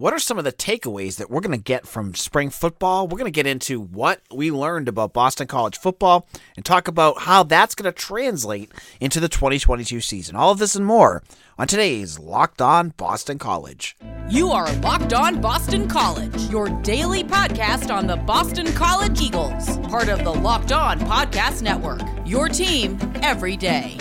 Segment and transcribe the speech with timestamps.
[0.00, 3.06] what are some of the takeaways that we're going to get from spring football?
[3.06, 6.26] We're going to get into what we learned about Boston College football
[6.56, 10.36] and talk about how that's going to translate into the 2022 season.
[10.36, 11.22] All of this and more
[11.58, 13.94] on today's Locked On Boston College.
[14.30, 20.08] You are Locked On Boston College, your daily podcast on the Boston College Eagles, part
[20.08, 22.00] of the Locked On Podcast Network.
[22.24, 23.98] Your team every day.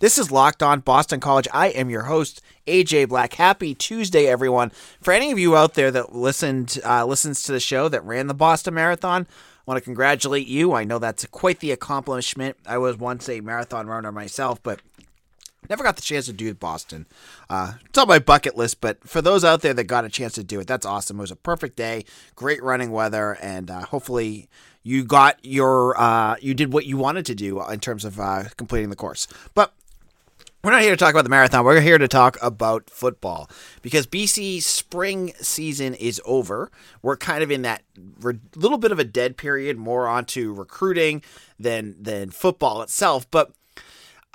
[0.00, 1.46] This is Locked On Boston College.
[1.52, 3.34] I am your host, AJ Black.
[3.34, 4.70] Happy Tuesday, everyone.
[5.02, 8.26] For any of you out there that listened uh, listens to the show that ran
[8.26, 10.72] the Boston Marathon, I want to congratulate you.
[10.72, 12.56] I know that's quite the accomplishment.
[12.64, 14.80] I was once a marathon runner myself, but
[15.68, 17.04] never got the chance to do Boston.
[17.50, 20.32] Uh, it's on my bucket list, but for those out there that got a chance
[20.32, 21.18] to do it, that's awesome.
[21.18, 24.48] It was a perfect day, great running weather, and uh, hopefully
[24.82, 28.44] you got your uh, you did what you wanted to do in terms of uh,
[28.56, 29.26] completing the course.
[29.52, 29.74] But
[30.62, 31.64] we're not here to talk about the marathon.
[31.64, 33.50] We're here to talk about football
[33.82, 36.70] because BC spring season is over.
[37.02, 37.82] We're kind of in that
[38.54, 41.22] little bit of a dead period, more onto recruiting
[41.58, 43.30] than than football itself.
[43.30, 43.52] But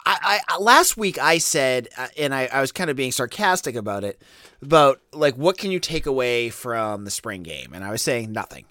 [0.07, 3.75] I, I last week I said, uh, and I, I was kind of being sarcastic
[3.75, 4.21] about it,
[4.61, 8.31] about like what can you take away from the spring game, and I was saying
[8.31, 8.65] nothing.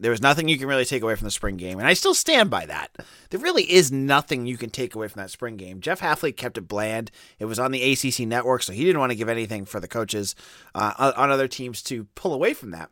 [0.00, 2.14] There was nothing you can really take away from the spring game, and I still
[2.14, 2.90] stand by that.
[3.30, 5.80] There really is nothing you can take away from that spring game.
[5.80, 7.10] Jeff Hafley kept it bland.
[7.38, 9.88] It was on the ACC network, so he didn't want to give anything for the
[9.88, 10.36] coaches
[10.74, 12.90] uh, on other teams to pull away from that.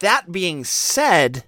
[0.00, 1.44] That being said,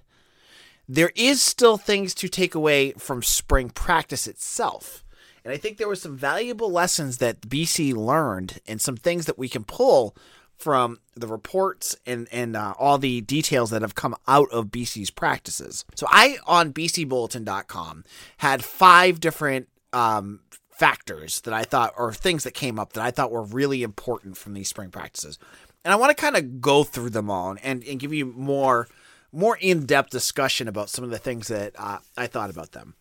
[0.87, 5.03] there is still things to take away from spring practice itself.
[5.43, 9.39] And I think there were some valuable lessons that BC learned and some things that
[9.39, 10.15] we can pull
[10.61, 15.09] from the reports and and uh, all the details that have come out of BC's
[15.09, 15.85] practices.
[15.95, 18.03] So I on bcbulletin.com
[18.37, 23.11] had five different um, factors that I thought or things that came up that I
[23.11, 25.39] thought were really important from these spring practices.
[25.83, 28.87] And I want to kind of go through them all and, and give you more
[29.31, 32.95] more in-depth discussion about some of the things that uh, I thought about them.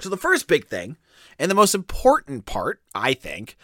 [0.00, 0.96] So the first big thing
[1.38, 3.56] and the most important part, I think,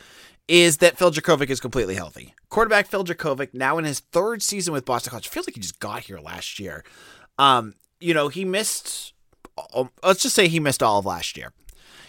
[0.48, 2.34] is that Phil Jurkovec is completely healthy.
[2.48, 5.78] Quarterback Phil Jurkovec, now in his third season with Boston College, feels like he just
[5.78, 6.84] got here last year.
[7.38, 9.12] Um, you know, he missed,
[9.74, 11.52] um, let's just say he missed all of last year.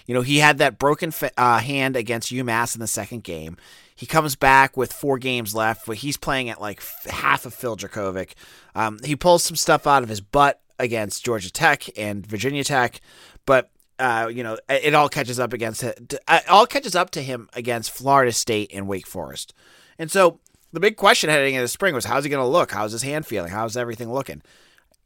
[0.07, 3.57] You know, he had that broken uh, hand against UMass in the second game.
[3.93, 7.75] He comes back with four games left, but he's playing at like half of Phil
[7.75, 8.31] Jurkovec.
[8.73, 13.01] Um, he pulls some stuff out of his butt against Georgia Tech and Virginia Tech,
[13.45, 13.69] but
[13.99, 16.15] uh, you know, it all catches up against it.
[16.27, 19.53] Uh, all catches up to him against Florida State and Wake Forest.
[19.99, 20.39] And so
[20.71, 22.71] the big question heading into spring was how's he going to look?
[22.71, 23.51] How's his hand feeling?
[23.51, 24.41] How's everything looking?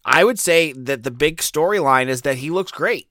[0.05, 3.07] I would say that the big storyline is that he looks great.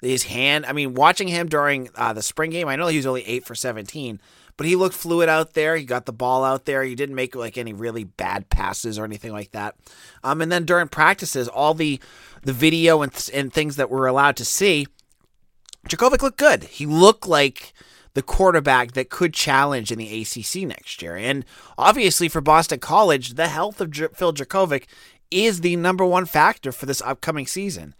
[0.00, 3.06] His hand, I mean, watching him during uh, the spring game, I know he was
[3.06, 4.20] only 8 for 17,
[4.56, 5.76] but he looked fluid out there.
[5.76, 6.82] He got the ball out there.
[6.82, 9.76] He didn't make like any really bad passes or anything like that.
[10.24, 12.00] Um, and then during practices, all the
[12.42, 14.88] the video and, th- and things that we're allowed to see,
[15.88, 16.64] Jurkovec looked good.
[16.64, 17.72] He looked like
[18.14, 21.16] the quarterback that could challenge in the ACC next year.
[21.16, 21.44] And
[21.78, 24.84] obviously, for Boston College, the health of Phil Jurkovec
[25.30, 27.94] is the number one factor for this upcoming season.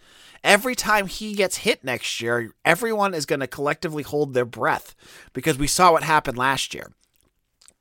[0.45, 4.95] Every time he gets hit next year, everyone is going to collectively hold their breath
[5.33, 6.93] because we saw what happened last year.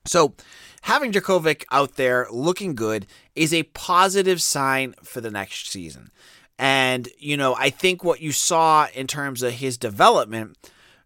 [0.05, 0.35] So,
[0.83, 6.11] having Jurkovec out there looking good is a positive sign for the next season.
[6.61, 10.55] And, you know, I think what you saw in terms of his development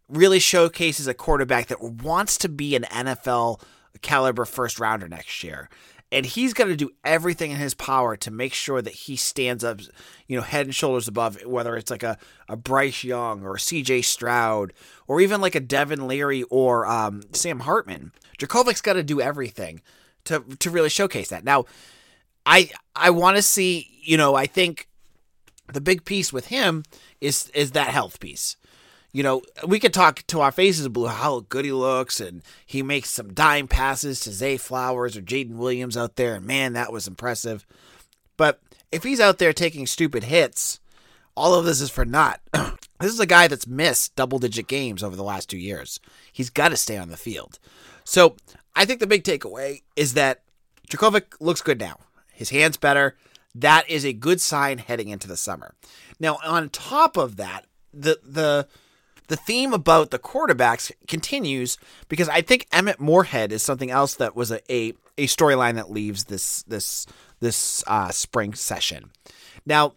[0.10, 3.62] really showcases a quarterback that wants to be an NFL
[4.02, 5.70] caliber first rounder next year.
[6.12, 9.64] And he's going to do everything in his power to make sure that he stands
[9.64, 9.80] up,
[10.28, 12.18] you know, head and shoulders above, whether it's like a,
[12.50, 14.74] a Bryce Young or a CJ Stroud
[15.08, 18.12] or even like a Devin Leary or um, Sam Hartman.
[18.38, 19.80] Jurkovec's got to do everything
[20.26, 21.46] to, to really showcase that.
[21.46, 21.64] Now,
[22.46, 24.90] I I want to see, you know, I think
[25.72, 26.84] the big piece with him
[27.22, 28.58] is is that health piece.
[29.12, 32.84] You know, we could talk to our faces blue how good he looks, and he
[32.84, 36.92] makes some dime passes to Zay Flowers or Jaden Williams out there, and man, that
[36.92, 37.66] was impressive.
[38.36, 38.60] But
[38.92, 40.82] if he's out there taking stupid hits,
[41.36, 42.42] all of this is for naught.
[42.54, 46.00] this is a guy that's missed double digit games over the last two years.
[46.32, 47.60] He's got to stay on the field.
[48.04, 48.36] So
[48.76, 50.42] I think the big takeaway is that
[50.90, 52.00] Jurkovec looks good now.
[52.34, 53.16] His hand's better
[53.56, 55.74] that is a good sign heading into the summer.
[56.20, 58.68] Now, on top of that, the the
[59.28, 61.78] the theme about the quarterbacks continues
[62.10, 65.90] because I think Emmett Morehead is something else that was a a, a storyline that
[65.90, 67.08] leaves this this
[67.40, 69.12] this uh, spring session.
[69.66, 69.94] Now,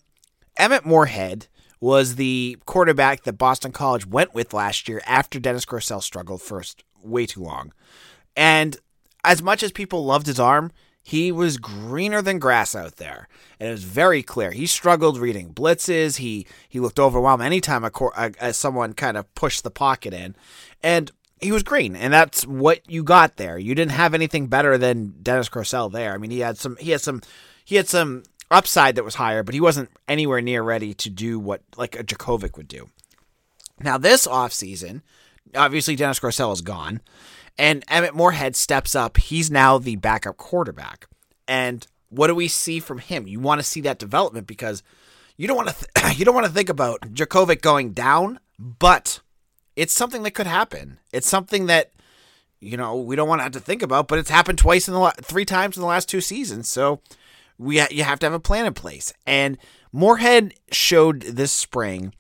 [0.57, 1.49] Emmett Morehead
[1.81, 6.83] was the quarterback that Boston College went with last year after Dennis Grosel struggled first
[7.03, 7.73] way too long.
[8.37, 8.77] And
[9.25, 10.73] as much as people loved his arm,
[11.09, 13.29] he was greener than grass out there,
[13.59, 14.51] and it was very clear.
[14.51, 16.19] He struggled reading blitzes.
[16.19, 20.37] He he looked overwhelmed anytime a, a, a someone kind of pushed the pocket in,
[20.83, 21.11] and
[21.41, 23.57] he was green, and that's what you got there.
[23.57, 26.13] You didn't have anything better than Dennis Grosel there.
[26.13, 27.23] I mean, he had some he had some
[27.65, 31.41] he had some upside that was higher, but he wasn't anywhere near ready to do
[31.41, 32.91] what like a Jurkovec would do.
[33.81, 35.01] Now this offseason,
[35.57, 37.01] obviously Dennis Grosel is gone.
[37.59, 39.17] And Emmett Morehead steps up.
[39.17, 41.07] He's now the backup quarterback.
[41.49, 43.27] And what do we see from him?
[43.27, 44.83] You want to see that development because
[45.37, 49.21] you don't want to th- you don't want to think about Jurkovec going down, but
[49.77, 50.99] it's something that could happen.
[51.13, 51.93] It's something that
[52.61, 54.95] you know we don't want to have to think about, but it's happened twice in
[54.95, 56.69] the la- three times in the last two seasons.
[56.69, 57.01] So
[57.59, 59.13] we ha- you have to have a plan in place.
[59.27, 59.59] And
[59.93, 62.15] Morehead showed this spring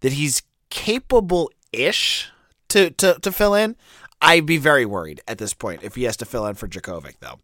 [0.00, 2.30] that he's capable ish
[2.68, 3.76] to, to to fill in.
[4.20, 7.14] I'd be very worried at this point if he has to fill in for Jurkovec,
[7.20, 7.38] though.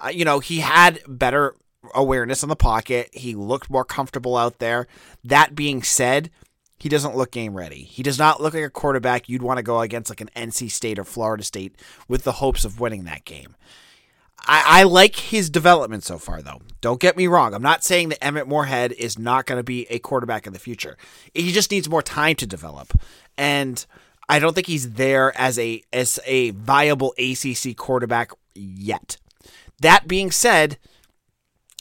[0.00, 1.54] Uh, you know, he had better
[1.94, 3.08] awareness on the pocket.
[3.12, 4.86] He looked more comfortable out there.
[5.24, 6.30] That being said,
[6.78, 7.82] he doesn't look game ready.
[7.82, 10.70] He does not look like a quarterback you'd want to go against like an NC
[10.70, 11.74] State or Florida State
[12.06, 13.56] with the hopes of winning that game.
[14.46, 16.60] I, I like his development so far, though.
[16.80, 17.54] Don't get me wrong.
[17.54, 20.58] I'm not saying that Emmett Morehead is not going to be a quarterback in the
[20.58, 20.96] future.
[21.34, 22.98] He just needs more time to develop.
[23.36, 23.84] And
[24.28, 29.16] I don't think he's there as a as a viable ACC quarterback yet.
[29.80, 30.78] That being said,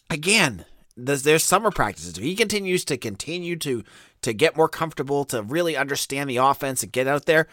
[0.09, 0.65] again,
[0.95, 2.17] there's, there's summer practices.
[2.17, 3.83] If he continues to continue to
[4.21, 7.47] to get more comfortable, to really understand the offense and get out there,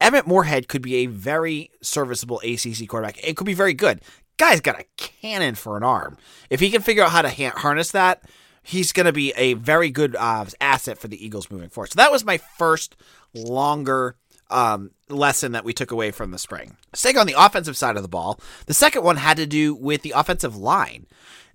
[0.00, 3.22] Emmett Morehead could be a very serviceable ACC quarterback.
[3.22, 4.00] It could be very good.
[4.38, 6.18] Guy's got a cannon for an arm.
[6.50, 8.22] If he can figure out how to ha- harness that,
[8.62, 11.92] he's going to be a very good uh, asset for the Eagles moving forward.
[11.92, 12.96] So that was my first
[13.34, 14.16] longer
[14.50, 16.76] um, lesson that we took away from the spring.
[16.94, 20.02] Staying on the offensive side of the ball, the second one had to do with
[20.02, 21.06] the offensive line.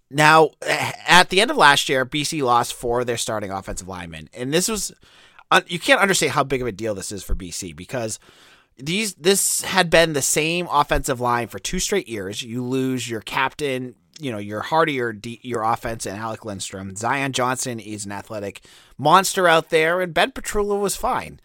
[0.09, 0.51] Now,
[1.07, 4.53] at the end of last year, BC lost four of their starting offensive linemen, and
[4.53, 4.91] this was
[5.67, 8.19] you can't understand how big of a deal this is for BC because
[8.77, 12.41] these this had been the same offensive line for two straight years.
[12.41, 16.95] You lose your captain, you know, your heart your offense and Alec Lindstrom.
[16.95, 18.61] Zion Johnson is an athletic
[18.97, 21.39] monster out there, and Ben Petrula was fine.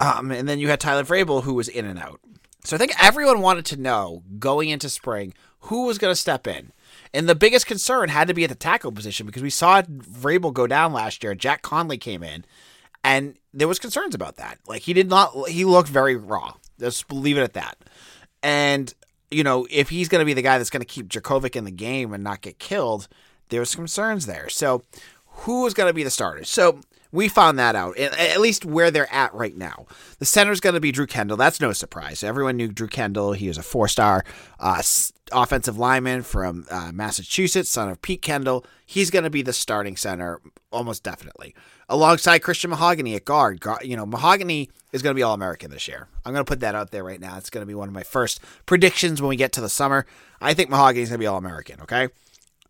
[0.00, 2.20] Um, and then you had Tyler Vrabel, who was in and out.
[2.64, 6.46] So I think everyone wanted to know going into spring who was going to step
[6.46, 6.72] in.
[7.12, 10.52] And the biggest concern had to be at the tackle position because we saw Vrabel
[10.52, 11.34] go down last year.
[11.34, 12.44] Jack Conley came in,
[13.02, 14.58] and there was concerns about that.
[14.66, 16.54] Like he did not, he looked very raw.
[16.78, 17.78] Let's leave it at that.
[18.42, 18.92] And
[19.30, 21.64] you know, if he's going to be the guy that's going to keep Jurkovec in
[21.64, 23.08] the game and not get killed,
[23.48, 24.48] there was concerns there.
[24.48, 24.82] So
[25.26, 26.44] who was going to be the starter?
[26.44, 26.80] So
[27.12, 29.86] we found that out, at least where they're at right now.
[30.18, 31.36] The center is going to be Drew Kendall.
[31.36, 32.22] That's no surprise.
[32.22, 33.32] Everyone knew Drew Kendall.
[33.32, 34.24] He was a four star
[34.60, 34.82] uh,
[35.32, 38.64] offensive lineman from uh, Massachusetts, son of Pete Kendall.
[38.84, 40.40] He's going to be the starting center
[40.70, 41.54] almost definitely,
[41.88, 43.64] alongside Christian Mahogany at guard.
[43.82, 46.08] You know, Mahogany is going to be All American this year.
[46.24, 47.36] I'm going to put that out there right now.
[47.38, 50.06] It's going to be one of my first predictions when we get to the summer.
[50.40, 52.08] I think Mahogany is going to be All American, okay?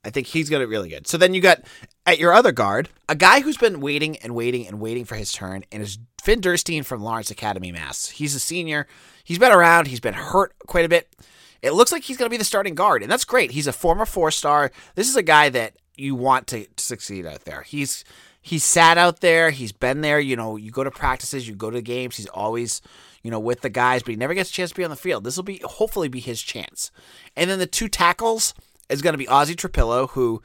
[0.04, 1.06] I think he's going to really good.
[1.06, 1.62] So then you got
[2.06, 5.32] at your other guard, a guy who's been waiting and waiting and waiting for his
[5.32, 8.08] turn, and is Finn Dirstine from Lawrence Academy, Mass.
[8.08, 8.86] He's a senior.
[9.24, 9.88] He's been around.
[9.88, 11.14] He's been hurt quite a bit.
[11.60, 13.50] It looks like he's going to be the starting guard, and that's great.
[13.50, 14.70] He's a former four star.
[14.94, 17.62] This is a guy that you want to, to succeed out there.
[17.62, 18.04] He's
[18.40, 19.50] he's sat out there.
[19.50, 20.20] He's been there.
[20.20, 22.16] You know, you go to practices, you go to games.
[22.16, 22.80] He's always
[23.22, 24.96] you know with the guys, but he never gets a chance to be on the
[24.96, 25.24] field.
[25.24, 26.92] This will be hopefully be his chance.
[27.36, 28.54] And then the two tackles
[28.88, 30.42] is going to be Ozzy Trapilo, who,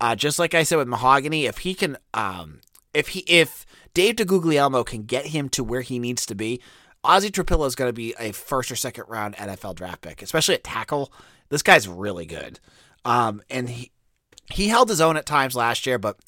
[0.00, 2.60] uh, just like I said with Mahogany, if he can, um,
[2.92, 6.60] if he if Dave DeGuglielmo can get him to where he needs to be,
[7.04, 10.54] Ozzy Trapilo is going to be a first or second round NFL draft pick, especially
[10.54, 11.12] at tackle.
[11.48, 12.58] This guy's really good,
[13.04, 13.92] um, and he
[14.52, 16.18] he held his own at times last year, but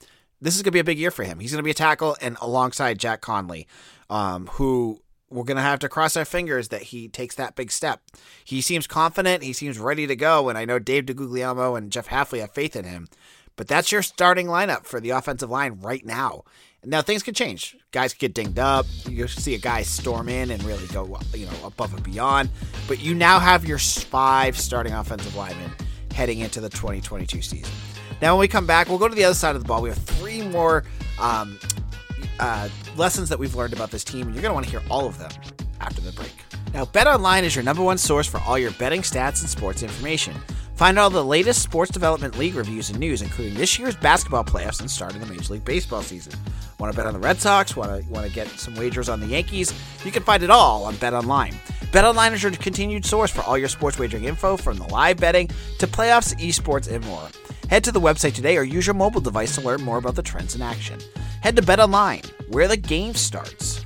[0.41, 1.41] this is going to be a big year for him.
[1.41, 3.67] He's going to be a tackle and alongside Jack Conley,
[4.09, 5.01] um, who
[5.31, 8.03] we're going to have to cross our fingers that he takes that big step.
[8.45, 9.43] He seems confident.
[9.43, 10.49] He seems ready to go.
[10.49, 13.09] And I know Dave DeGuglielmo and Jeff Hafley have faith in him.
[13.57, 16.45] But that's your starting lineup for the offensive line right now.
[16.85, 17.77] Now things could change.
[17.91, 18.87] Guys get dinged up.
[19.09, 22.51] You see a guy storm in and really go, you know, above and beyond.
[22.87, 25.73] But you now have your five starting offensive linemen
[26.15, 27.73] heading into the 2022 season.
[28.23, 29.83] Now when we come back, we'll go to the other side of the ball.
[29.83, 30.85] We have three more
[31.21, 31.59] um,
[32.41, 34.83] uh, lessons that we've learned about this team, and you're going to want to hear
[34.91, 35.31] all of them
[35.81, 36.35] after the break.
[36.75, 40.35] Now, BetOnline is your number one source for all your betting stats and sports information.
[40.75, 44.81] Find all the latest sports development league reviews and news, including this year's basketball playoffs
[44.81, 46.35] and starting the Major League Baseball season.
[46.79, 47.75] Want to bet on the Red Sox?
[47.75, 49.73] Want to want to get some wagers on the Yankees?
[50.05, 51.55] You can find it all on BetOnline.
[51.91, 55.49] BetOnline is your continued source for all your sports wagering info, from the live betting
[55.79, 57.27] to playoffs, esports, and more.
[57.71, 60.23] Head to the website today or use your mobile device to learn more about the
[60.23, 61.01] trends in action.
[61.43, 63.85] Head to BetOnline, where the game starts.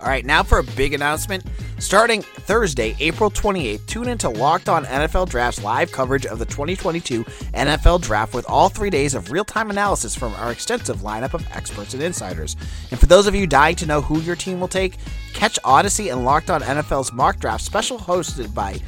[0.00, 1.44] All right, now for a big announcement.
[1.78, 7.24] Starting Thursday, April 28th, tune into Locked On NFL Draft's live coverage of the 2022
[7.24, 11.46] NFL Draft with all three days of real time analysis from our extensive lineup of
[11.52, 12.56] experts and insiders.
[12.90, 14.96] And for those of you dying to know who your team will take,
[15.32, 18.80] catch Odyssey and Locked On NFL's mock draft special hosted by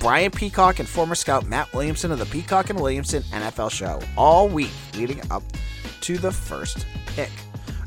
[0.00, 4.48] Brian Peacock and former scout Matt Williamson of the Peacock and Williamson NFL show all
[4.48, 5.42] week leading up
[6.04, 7.30] to the first pick.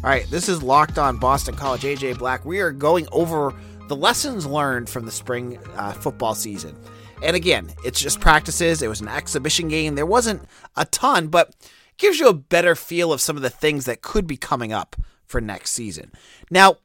[0.04, 1.84] All right, this is Locked On Boston College.
[1.84, 2.46] AJ Black.
[2.46, 3.54] We are going over
[3.88, 6.76] the lessons learned from the spring uh, football season.
[7.22, 8.82] And again, it's just practices.
[8.82, 9.94] It was an exhibition game.
[9.94, 10.42] There wasn't
[10.76, 11.56] a ton, but
[11.98, 14.96] gives you a better feel of some of the things that could be coming up
[15.24, 16.12] for next season.
[16.50, 16.78] Now,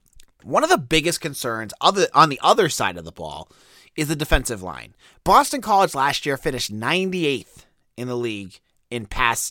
[0.42, 3.48] one of the biggest concerns other on the other side of the ball
[3.96, 4.94] is the defensive line.
[5.24, 7.64] Boston College last year finished 98th
[7.96, 8.60] in the league
[8.90, 9.50] in pass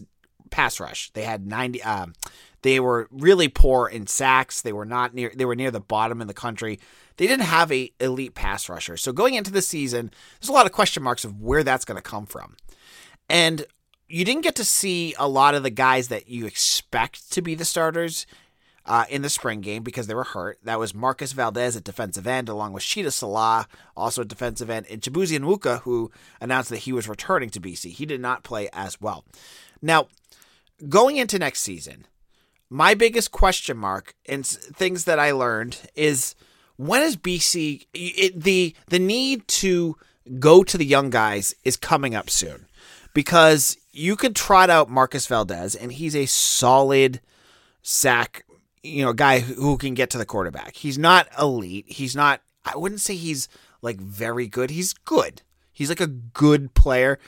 [0.51, 1.09] pass rush.
[1.11, 2.13] They had 90 um,
[2.61, 4.61] they were really poor in sacks.
[4.61, 6.79] They were not near they were near the bottom in the country.
[7.17, 8.97] They didn't have a elite pass rusher.
[8.97, 11.97] So going into the season, there's a lot of question marks of where that's going
[11.97, 12.55] to come from.
[13.29, 13.65] And
[14.07, 17.55] you didn't get to see a lot of the guys that you expect to be
[17.55, 18.25] the starters
[18.85, 20.59] uh, in the spring game because they were hurt.
[20.63, 24.87] That was Marcus Valdez at defensive end, along with Shitta Sillah, also at defensive end,
[24.89, 27.91] and Chibueze Onwuka, who announced that he was returning to BC.
[27.91, 29.23] He did not play as well.
[29.81, 30.07] Now,
[30.89, 32.05] going into next season,
[32.69, 36.35] my biggest question mark and things that I learned is
[36.77, 39.97] when is BC it, the the need to
[40.39, 42.65] go to the young guys is coming up soon
[43.13, 47.19] because you could trot out Marcus Valdez and he's a solid
[47.81, 48.45] sack
[48.83, 50.75] you know guy who can get to the quarterback.
[50.75, 51.85] He's not elite.
[51.87, 53.49] He's not I wouldn't say he's
[53.81, 54.69] like very good.
[54.69, 55.41] He's good.
[55.73, 57.19] He's like a good player.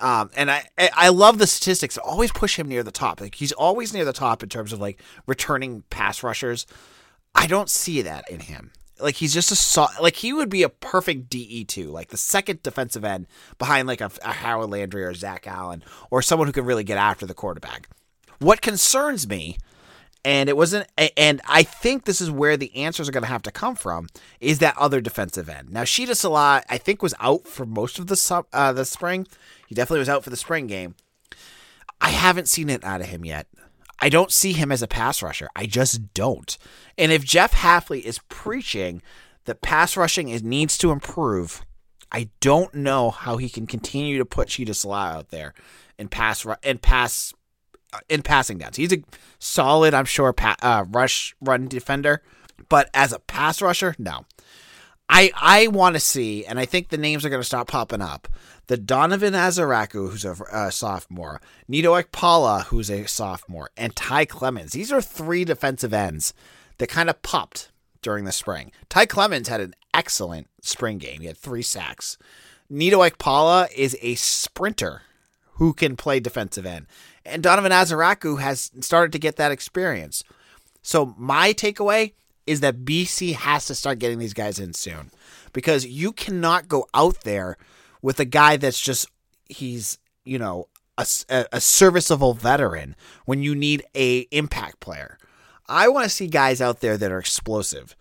[0.00, 1.96] Um, and I I love the statistics.
[1.98, 3.20] Always push him near the top.
[3.20, 6.66] Like he's always near the top in terms of like returning pass rushers.
[7.34, 8.72] I don't see that in him.
[9.00, 12.62] Like he's just a like he would be a perfect DE two, like the second
[12.62, 13.26] defensive end
[13.58, 16.98] behind like a, a Harold Landry or Zach Allen or someone who can really get
[16.98, 17.88] after the quarterback.
[18.38, 19.58] What concerns me
[20.24, 23.42] and it wasn't and i think this is where the answers are going to have
[23.42, 24.06] to come from
[24.40, 25.70] is that other defensive end.
[25.70, 29.26] Now Shitta Sillah i think was out for most of the uh, the spring.
[29.66, 30.94] He definitely was out for the spring game.
[32.00, 33.46] I haven't seen it out of him yet.
[34.00, 35.48] I don't see him as a pass rusher.
[35.56, 36.56] I just don't.
[36.98, 39.02] And if jeff hafley is preaching
[39.44, 41.64] that pass rushing is, needs to improve
[42.10, 45.54] i don't know how he can continue to put Shitta Sillah out there
[45.98, 47.32] and pass and pass
[48.08, 48.76] in passing downs.
[48.76, 49.02] He's a
[49.38, 52.22] solid, I'm sure, pa- uh, rush run defender,
[52.68, 54.24] but as a pass rusher, no.
[55.08, 58.00] I I want to see, and I think the names are going to start popping
[58.00, 58.28] up.
[58.68, 64.70] The Donovan Ezeiruaku, who's a sophomore, Neto Okpala, who's a sophomore, and Ty Clemons.
[64.70, 66.32] These are three defensive ends
[66.78, 67.70] that kind of popped
[68.00, 68.72] during the spring.
[68.88, 71.20] Ty Clemons had an excellent spring game.
[71.20, 72.16] He had three sacks.
[72.70, 75.02] Neto Okpala is a sprinter
[75.56, 76.86] who can play defensive end
[77.24, 80.24] and Donovan Ezeiruaku has started to get that experience.
[80.82, 82.12] So my takeaway
[82.46, 85.10] is that BC has to start getting these guys in soon
[85.52, 87.56] because you cannot go out there
[88.02, 89.08] with a guy that's just
[89.48, 91.06] he's you know a,
[91.52, 95.18] a serviceable veteran when you need a impact player.
[95.66, 97.96] I want to see guys out there that are explosive.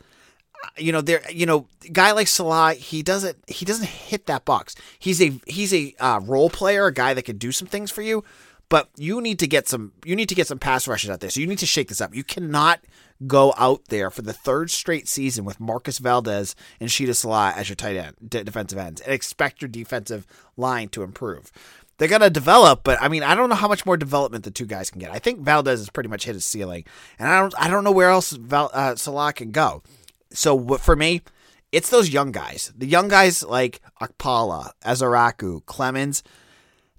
[0.78, 1.22] You know, there.
[1.32, 3.38] You know, guy like Sillah, he doesn't.
[3.50, 4.76] He doesn't hit that box.
[5.00, 8.02] He's a he's a uh, role player, a guy that can do some things for
[8.02, 8.24] you.
[8.74, 11.30] But you need to get some you need to get some pass rushes out there.
[11.30, 12.16] So you need to shake this up.
[12.16, 12.80] You cannot
[13.28, 17.70] go out there for the third straight season with Marcus Valdez and Shitta Sillah as
[17.70, 20.26] your tight end defensive ends and expect your defensive
[20.58, 21.52] line to improve.
[22.00, 24.66] They're gonna develop, but I mean, I don't know how much more development the two
[24.66, 25.12] guys can get.
[25.12, 26.84] I think Valdez has pretty much hit his ceiling,
[27.20, 29.84] and I don't I don't know where else Val, uh, Sillah can go.
[30.32, 31.22] So for me,
[31.72, 32.74] it's those young guys.
[32.76, 36.24] The young guys like Okpala, Ezeiruaku, Clemons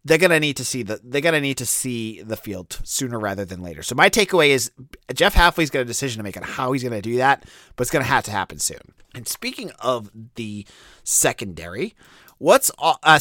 [0.05, 3.45] they're gonna need to see the they're gonna need to see the field sooner rather
[3.45, 3.83] than later.
[3.83, 4.71] So my takeaway is
[5.15, 7.45] Jeff Hafley's got a decision to make on how he's gonna do that,
[7.77, 8.95] but it's gonna have to happen soon.
[9.15, 10.67] And speaking of the
[11.05, 11.95] secondary,
[12.39, 13.19] what's uh,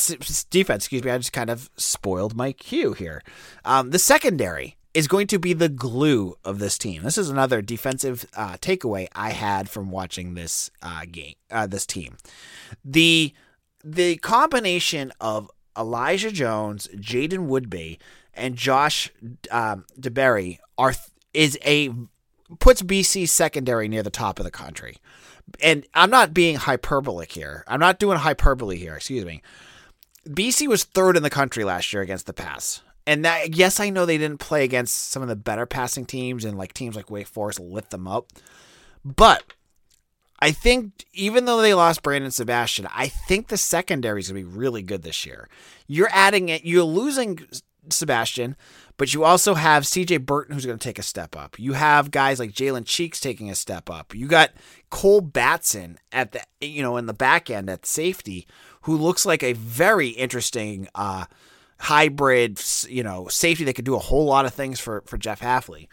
[0.50, 0.86] defense?
[0.86, 3.24] Excuse me, I just kind of spoiled my cue here.
[3.63, 7.04] Um, the secondary is going to be the glue of this team.
[7.04, 11.86] This is another defensive uh, takeaway I had from watching this uh, game, uh, this
[11.86, 12.18] team.
[12.84, 13.34] The
[13.84, 17.98] the combination of Elijah Jones, Jaiden Woodbey,
[18.34, 19.12] and Josh
[19.51, 20.94] um, DeBerry are
[21.34, 21.89] is a
[22.60, 24.98] puts BC secondary near the top of the country.
[25.62, 27.63] And I'm not being hyperbolic here.
[27.68, 28.96] I'm not doing hyperbole here.
[28.96, 29.42] Excuse me.
[30.27, 32.82] BC was third in the country last year against the pass.
[33.06, 36.46] And that, yes, I know they didn't play against some of the better passing teams
[36.46, 38.27] and like teams like Wake Forest lift them up.
[39.03, 39.44] But
[40.40, 44.50] I think even though they lost Brandon Sebastian, I think the secondary is going to
[44.50, 45.48] be really good this year.
[45.88, 47.40] You're adding it, you're losing
[47.90, 48.56] Sebastian,
[48.98, 51.58] but you also have CJ Burton who's going to take a step up.
[51.60, 54.13] You have guys like Jalen Cheeks taking a step up.
[54.13, 54.52] You got
[54.90, 58.48] Cole Batson at the you know in the back end at safety
[58.82, 61.25] who looks like a very interesting uh,
[61.80, 65.42] hybrid you know safety that could do a whole lot of things for for Jeff
[65.42, 65.88] Hafley.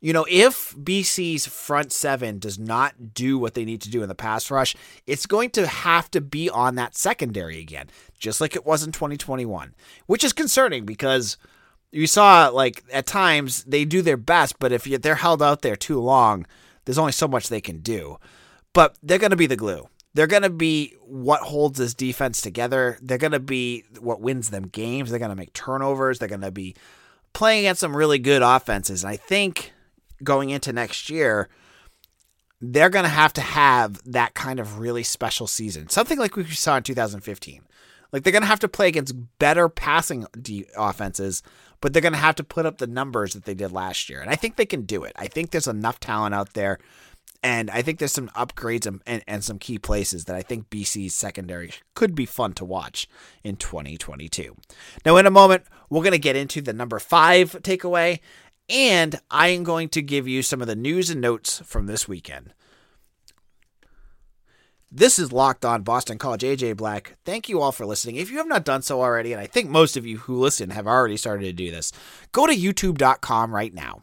[0.00, 4.08] You know, if BC's front seven does not do what they need to do in
[4.08, 4.76] the pass rush,
[5.06, 7.88] it's going to have to be on that secondary again,
[8.18, 9.74] just like it was in 2021,
[10.06, 11.36] which is concerning because
[11.90, 15.76] you saw like at times they do their best, but if they're held out there
[15.76, 16.46] too long,
[16.84, 18.18] there's only so much they can do.
[18.72, 19.88] But they're going to be the glue.
[20.14, 22.98] They're going to be what holds this defense together.
[23.02, 25.10] They're going to be what wins them games.
[25.10, 26.18] They're going to make turnovers.
[26.18, 26.76] They're going to be
[27.32, 29.04] playing against some really good offenses.
[29.04, 29.72] And I think
[30.22, 31.48] going into next year,
[32.60, 35.88] they're going to have to have that kind of really special season.
[35.88, 37.62] Something like we saw in 2015.
[38.12, 41.42] Like they're going to have to play against better passing de- offenses,
[41.80, 44.20] but they're going to have to put up the numbers that they did last year.
[44.20, 45.12] And I think they can do it.
[45.16, 46.78] I think there's enough talent out there.
[47.42, 50.70] And I think there's some upgrades and, and, and some key places that I think
[50.70, 53.06] BC's secondary could be fun to watch
[53.44, 54.56] in 2022.
[55.06, 58.18] Now, in a moment, we're going to get into the number five takeaway,
[58.68, 62.06] and I am going to give you some of the news and notes from this
[62.06, 62.52] weekend.
[64.90, 66.42] This is Locked On Boston College.
[66.42, 67.16] AJ Black.
[67.24, 68.16] Thank you all for listening.
[68.16, 70.70] If you have not done so already, and I think most of you who listen
[70.70, 71.92] have already started to do this,
[72.32, 74.02] go to youtube.com right now.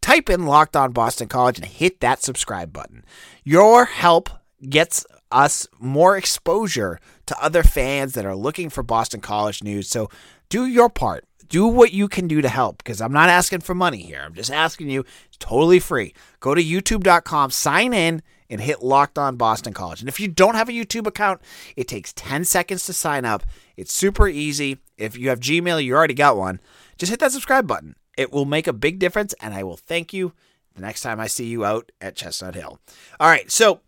[0.00, 3.04] Type in Locked On Boston College and hit that subscribe button.
[3.42, 4.30] Your help
[4.66, 9.88] gets us more exposure to other fans that are looking for Boston College news.
[9.88, 10.08] So
[10.48, 13.74] do your part do what you can do to help because I'm not asking for
[13.74, 14.22] money here.
[14.24, 16.14] I'm just asking you, it's totally free.
[16.40, 20.00] Go to youtube.com, sign in, and hit Locked On Boston College.
[20.00, 21.40] And if you don't have a YouTube account,
[21.76, 23.42] it takes 10 seconds to sign up.
[23.76, 24.78] It's super easy.
[24.96, 26.60] If you have Gmail, you already got one.
[26.98, 27.96] Just hit that subscribe button.
[28.16, 30.32] It will make a big difference, and I will thank you
[30.74, 32.78] the next time I see you out at Chestnut Hill.
[33.18, 33.80] All right, so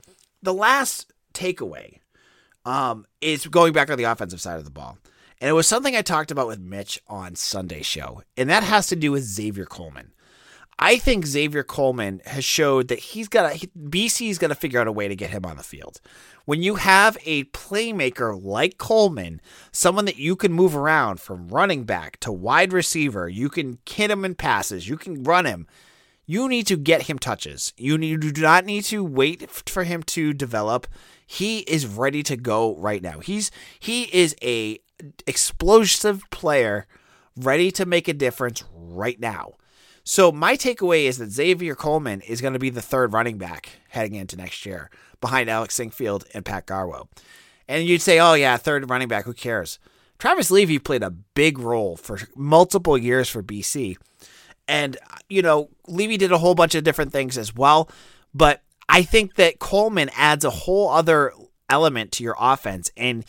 [0.43, 1.99] the last takeaway
[2.65, 4.99] um, is going back on the offensive side of the ball.
[5.41, 8.87] And it was something I talked about with Mitch on Sunday show, and that has
[8.89, 10.13] to do with Xavier Coleman.
[10.79, 14.93] I think Xavier Coleman has showed that he's got BC's got to figure out a
[14.93, 16.01] way to get him on the field.
[16.45, 19.41] When you have a playmaker like Coleman,
[19.73, 24.11] someone that you can move around from running back to wide receiver, you can hit
[24.11, 25.67] him in passes, you can run him.
[26.29, 27.73] You need to get him touches.
[27.77, 30.89] You, need, you do not need to wait for him to develop.
[31.25, 33.21] He is ready to go right now.
[33.21, 34.81] He's he is a
[35.27, 36.87] explosive player
[37.37, 39.55] ready to make a difference right now.
[40.05, 43.71] So my takeaway is that Xavier Coleman is going to be the third running back
[43.89, 47.09] heading into next year behind Alex Sinkfield and Pat Garwo.
[47.69, 49.79] And you'd say, oh yeah, third running back, who cares?
[50.19, 53.97] Travis Levy played a big role for multiple years for BC.
[54.69, 54.97] And,
[55.29, 57.91] you know, Levy did a whole bunch of different things as well.
[58.33, 61.33] But I think that Coleman adds a whole other
[61.69, 62.91] element to your offense.
[62.97, 63.25] And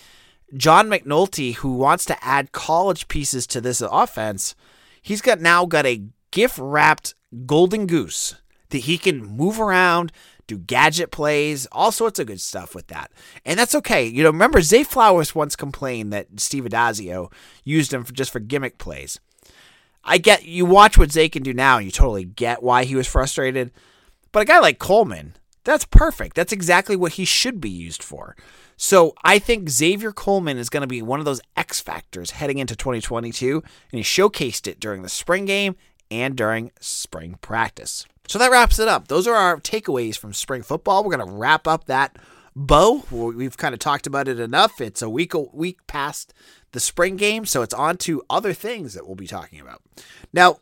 [0.55, 4.55] John McNulty, who wants to add college pieces to this offense,
[5.01, 8.35] he's got now got a gift wrapped golden goose
[8.69, 10.11] that he can move around,
[10.45, 13.11] do gadget plays, all sorts of good stuff with that.
[13.45, 14.05] And that's okay.
[14.05, 17.31] You know, remember Zay Flowers once complained that Steve Addazio
[17.63, 19.19] used him for just for gimmick plays.
[20.03, 22.95] I get you watch what Zay can do now and you totally get why he
[22.95, 23.71] was frustrated.
[24.31, 26.35] But a guy like Coleman, that's perfect.
[26.35, 28.37] That's exactly what he should be used for.
[28.77, 32.59] So I think Xavier Coleman is going to be one of those X factors heading
[32.59, 35.75] into 2022, and he showcased it during the spring game
[36.11, 38.05] and during spring practice.
[38.27, 39.07] So that wraps it up.
[39.07, 41.03] Those are our takeaways from spring football.
[41.03, 42.17] We're going to wrap up that
[42.55, 43.03] bow.
[43.09, 44.79] We've kind of talked about it enough.
[44.79, 46.33] It's a week a week past
[46.71, 49.81] the spring game, so it's on to other things that we'll be talking about.
[50.33, 50.59] Now,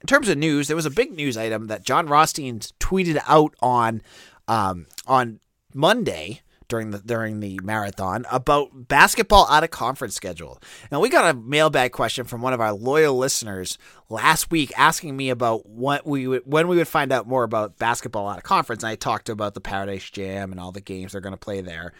[0.00, 3.54] in terms of news, there was a big news item that Jon Rothstein tweeted out
[3.60, 4.02] on
[4.48, 5.40] um, on
[5.72, 10.60] Monday during the during the marathon about basketball out of conference schedule.
[10.90, 15.16] Now we got a mailbag question from one of our loyal listeners last week asking
[15.16, 18.44] me about what we would when we would find out more about basketball out of
[18.44, 18.82] conference.
[18.82, 21.60] And I talked about the Paradise Jam and all the games they're going to play
[21.60, 21.92] there,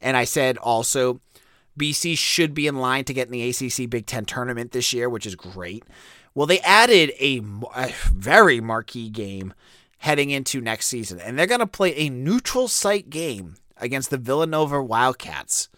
[0.00, 1.20] and I said also
[1.78, 5.08] BC should be in line to get in the ACC Big Ten tournament this year,
[5.08, 5.84] which is great.
[6.34, 7.42] Well, they added a,
[7.76, 9.52] a very marquee game
[9.98, 14.16] heading into next season, and they're going to play a neutral site game against the
[14.16, 15.68] Villanova Wildcats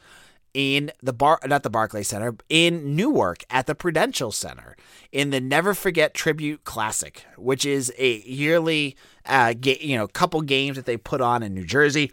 [0.53, 4.77] in the bar not the Barclay Center in Newark at the Prudential Center
[5.11, 10.41] in the Never Forget Tribute Classic, which is a yearly uh, ga- you know couple
[10.43, 12.13] games that they put on in New Jersey.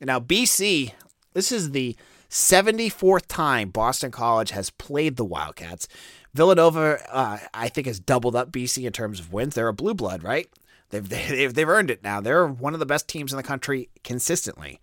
[0.00, 0.92] Now BC,
[1.32, 1.96] this is the
[2.30, 5.88] 74th time Boston College has played the Wildcats.
[6.34, 9.54] Villanova, uh, I think, has doubled up BC in terms of wins.
[9.54, 10.48] They're a blue blood, right?
[10.90, 12.20] They've, they've, they've earned it now.
[12.20, 14.80] They're one of the best teams in the country consistently.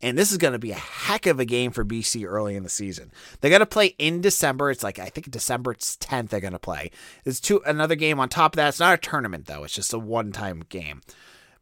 [0.00, 2.62] And this is going to be a heck of a game for BC early in
[2.62, 3.10] the season.
[3.40, 4.70] They're going to play in December.
[4.70, 6.90] It's like I think December 10th they're going to play.
[7.24, 8.68] It's two another game on top of that.
[8.68, 9.64] It's not a tournament though.
[9.64, 11.00] It's just a one-time game.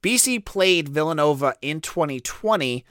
[0.03, 2.85] BC played Villanova in 2020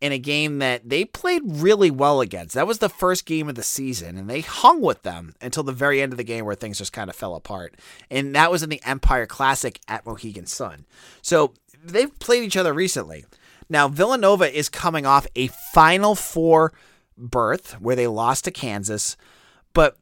[0.00, 2.54] in a game that they played really well against.
[2.54, 5.72] That was the first game of the season, and they hung with them until the
[5.72, 7.74] very end of the game where things just kind of fell apart.
[8.10, 10.84] And that was in the Empire Classic at Mohegan Sun.
[11.22, 13.24] So they've played each other recently.
[13.68, 16.72] Now, Villanova is coming off a Final Four
[17.16, 19.16] berth where they lost to Kansas,
[19.72, 19.96] but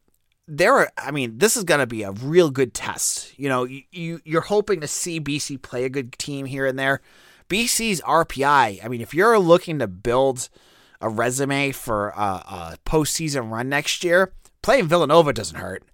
[0.48, 3.38] there are, I mean, this is going to be a real good test.
[3.38, 6.79] You know, you, you, you're hoping to see BC play a good team here and
[6.79, 7.01] there.
[7.48, 10.48] BC's RPI, I mean, if you're looking to build
[11.01, 15.85] a resume for a, a postseason run next year, playing Villanova doesn't hurt.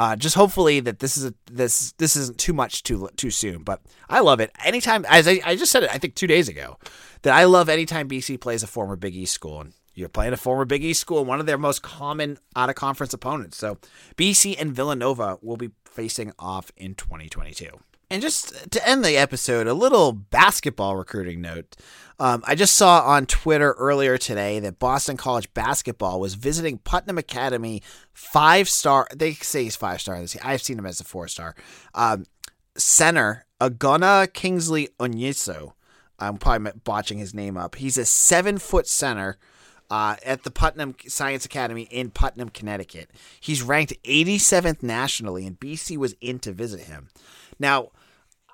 [0.00, 3.62] Uh, just hopefully that this is a, this this isn't too much too too soon.
[3.62, 4.50] But I love it.
[4.64, 6.78] Anytime, as I, I just said it, I think two days ago,
[7.20, 10.38] that I love anytime BC plays a former Big East school, and you're playing a
[10.38, 13.58] former Big East school, one of their most common out of conference opponents.
[13.58, 13.76] So
[14.16, 17.68] BC and Villanova will be facing off in 2022.
[18.10, 21.76] And just to end the episode, a little basketball recruiting note.
[22.18, 27.18] Um, I just saw on Twitter earlier today that Boston College basketball was visiting Putnam
[27.18, 29.06] Academy five star.
[29.14, 30.22] They say he's five star.
[30.42, 31.54] I've seen him as a four star
[31.94, 32.26] um,
[32.76, 35.72] center Agona Kingsley Onyeso.
[36.18, 37.76] I'm probably botching his name up.
[37.76, 39.38] He's a seven foot center.
[39.92, 43.10] Uh, at the Putnam Science Academy in Putnam, Connecticut.
[43.40, 47.08] He's ranked 87th nationally, and BC was in to visit him.
[47.58, 47.90] Now,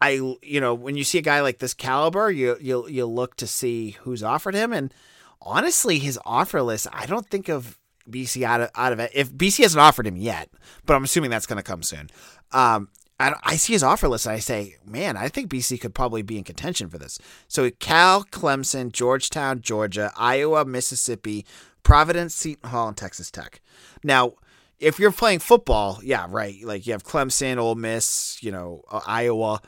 [0.00, 3.36] I you know when you see a guy like this caliber, you you you look
[3.36, 4.92] to see who's offered him, and
[5.40, 7.78] honestly, his offer list, I don't think of
[8.08, 9.10] BC out of out of it.
[9.14, 10.50] If BC hasn't offered him yet,
[10.84, 12.10] but I'm assuming that's going to come soon.
[12.52, 15.94] Um, I, I see his offer list and I say, man, I think BC could
[15.94, 17.18] probably be in contention for this.
[17.48, 21.46] So Cal, Clemson, Georgetown, Georgia, Iowa, Mississippi,
[21.82, 23.60] Providence, Seton Hall, and Texas Tech.
[24.04, 24.34] Now,
[24.78, 26.56] if you're playing football, yeah, right.
[26.62, 29.62] Like you have Clemson, Ole Miss, you know, uh, Iowa,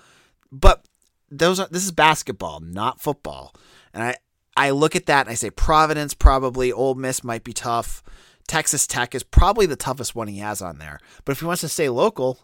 [0.51, 0.87] but
[1.31, 3.55] those are this is basketball, not football.
[3.93, 4.17] And I
[4.57, 8.03] I look at that and I say Providence probably, Ole Miss might be tough.
[8.47, 10.99] Texas Tech is probably the toughest one he has on there.
[11.25, 12.41] But if he wants to stay local,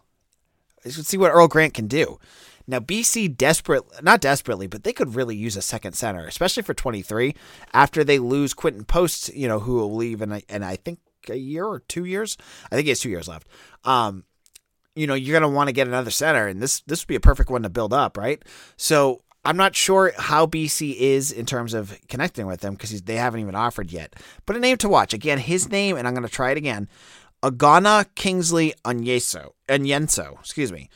[0.83, 2.19] let's see what Earl Grant can do.
[2.67, 6.73] Now BC desperate not desperately, but they could really use a second center, especially for
[6.73, 7.35] 23
[7.73, 11.35] after they lose Quinten Post, you know, who will leave in and I think a
[11.35, 12.37] year or 2 years.
[12.71, 13.47] I think he has 2 years left.
[13.83, 14.25] Um
[14.95, 17.15] you know, you're going to want to get another center, and this this would be
[17.15, 18.43] a perfect one to build up, right?
[18.77, 23.15] So I'm not sure how BC is in terms of connecting with them because they
[23.15, 24.15] haven't even offered yet.
[24.45, 25.13] But a name to watch.
[25.13, 26.89] Again, his name, and I'm going to try it again.
[27.43, 29.51] Agana Kingsley Onyeso.
[29.69, 30.89] Onyenso, excuse me.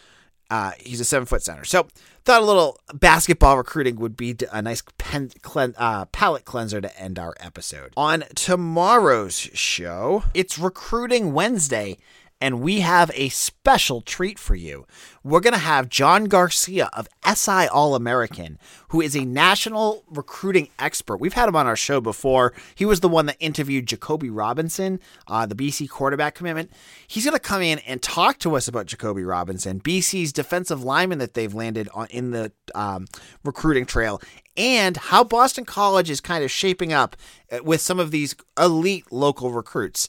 [0.49, 1.63] Uh, he's a seven foot center.
[1.63, 1.88] So
[2.25, 6.99] thought a little basketball recruiting would be a nice pen, clean, uh, palate cleanser to
[6.99, 7.93] end our episode.
[7.95, 11.99] On tomorrow's show, it's Recruiting Wednesday
[12.41, 14.86] and we have a special treat for you.
[15.23, 18.58] We're going to have John Garcia of SI All American,
[18.89, 21.17] who is a national recruiting expert.
[21.17, 22.54] We've had him on our show before.
[22.75, 26.71] He was the one that interviewed Jacoby Robinson, uh, the BC quarterback commitment.
[27.08, 31.19] He's going to come in and talk to us about Jacoby Robinson, BC's defensive lineman
[31.19, 33.08] that they've landed on in the um,
[33.43, 34.21] recruiting trail,
[34.56, 37.17] and how Boston College is kind of shaping up
[37.52, 40.08] uh, with some of these elite local recruits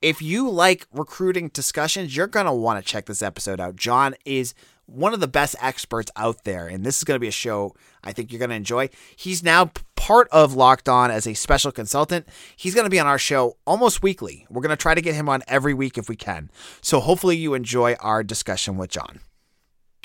[0.00, 3.76] if you like recruiting discussions, you're going to want to check this episode out.
[3.76, 4.54] John is
[4.86, 7.74] one of the best experts out there, and this is going to be a show
[8.02, 8.88] I think you're going to enjoy.
[9.16, 12.26] He's now part of Locked On as a special consultant.
[12.56, 14.46] He's going to be on our show almost weekly.
[14.48, 16.50] We're going to try to get him on every week if we can.
[16.80, 19.20] So hopefully you enjoy our discussion with John.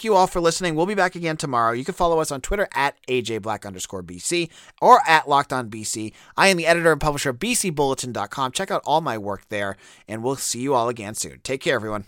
[0.01, 0.75] You all for listening.
[0.75, 1.73] We'll be back again tomorrow.
[1.73, 4.49] You can follow us on Twitter at AJBlack underscore BC
[4.81, 6.13] or at Locked On BC.
[6.35, 8.53] I am the editor and publisher of BCBulletin.com.
[8.53, 9.77] Check out all my work there,
[10.07, 11.41] and we'll see you all again soon.
[11.43, 12.05] Take care, everyone.